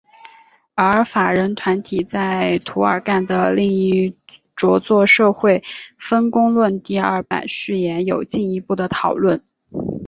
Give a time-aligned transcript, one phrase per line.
[0.73, 4.17] 而法人团体在涂尔干的另一
[4.55, 5.63] 着作社会
[5.99, 9.43] 分工论第二版序言有进一步的讨论。